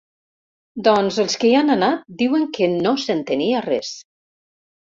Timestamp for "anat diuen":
1.75-2.49